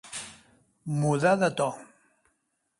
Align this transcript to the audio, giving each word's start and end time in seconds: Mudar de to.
Mudar 1.01 1.35
de 1.45 1.53
to. 1.61 1.71